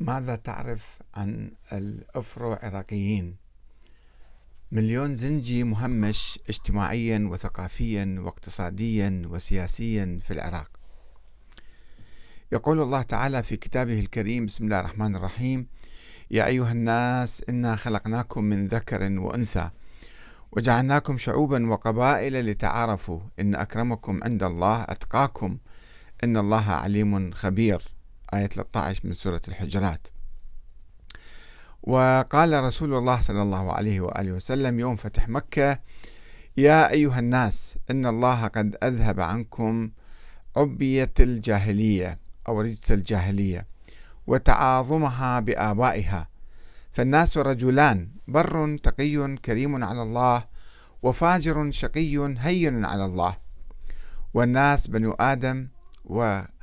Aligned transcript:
ماذا 0.00 0.36
تعرف 0.36 0.98
عن 1.14 1.50
الأفرو 1.72 2.52
عراقيين؟ 2.52 3.36
مليون 4.72 5.14
زنجي 5.14 5.64
مهمش 5.64 6.38
اجتماعيا 6.48 7.28
وثقافيا 7.30 8.16
واقتصاديا 8.18 9.22
وسياسيا 9.26 10.20
في 10.26 10.30
العراق. 10.32 10.70
يقول 12.52 12.80
الله 12.80 13.02
تعالى 13.02 13.42
في 13.42 13.56
كتابه 13.56 14.00
الكريم 14.00 14.46
بسم 14.46 14.64
الله 14.64 14.80
الرحمن 14.80 15.16
الرحيم 15.16 15.66
يا 16.30 16.46
أيها 16.46 16.72
الناس 16.72 17.42
إنا 17.48 17.76
خلقناكم 17.76 18.44
من 18.44 18.66
ذكر 18.66 19.02
وأنثى 19.20 19.70
وجعلناكم 20.52 21.18
شعوبا 21.18 21.70
وقبائل 21.70 22.46
لتعارفوا. 22.50 23.20
إن 23.40 23.54
أكرمكم 23.54 24.20
عند 24.24 24.42
الله 24.42 24.82
أتقاكم 24.82 25.58
إن 26.24 26.36
الله 26.36 26.70
عليم 26.70 27.32
خبير. 27.32 27.95
آية 28.34 28.46
13 28.46 29.00
من 29.04 29.12
سورة 29.12 29.42
الحجرات. 29.48 30.06
وقال 31.82 32.64
رسول 32.64 32.94
الله 32.94 33.20
صلى 33.20 33.42
الله 33.42 33.72
عليه 33.72 34.00
وآله 34.00 34.32
وسلم 34.32 34.80
يوم 34.80 34.96
فتح 34.96 35.28
مكة 35.28 35.78
يا 36.56 36.90
أيها 36.90 37.18
الناس 37.18 37.78
إن 37.90 38.06
الله 38.06 38.46
قد 38.46 38.76
أذهب 38.82 39.20
عنكم 39.20 39.90
عبية 40.56 41.12
الجاهلية 41.20 42.18
أو 42.48 42.60
رجس 42.60 42.92
الجاهلية 42.92 43.66
وتعاظمها 44.26 45.40
بآبائها. 45.40 46.28
فالناس 46.92 47.38
رجلان 47.38 48.08
بر 48.28 48.78
تقي 48.82 49.36
كريم 49.36 49.84
على 49.84 50.02
الله 50.02 50.44
وفاجر 51.02 51.70
شقي 51.70 52.36
هين 52.38 52.84
على 52.84 53.04
الله. 53.04 53.36
والناس 54.34 54.86
بنو 54.86 55.12
آدم 55.12 55.68
و 56.04 56.42